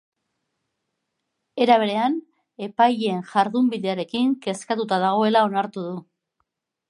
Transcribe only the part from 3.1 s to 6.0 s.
jardunbidearekin kezkatuta dagoela onartu du.